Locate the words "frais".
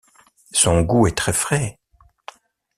1.31-1.77